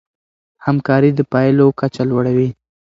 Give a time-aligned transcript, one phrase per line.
[0.65, 2.49] همکاري د پايلو کچه لوړوي.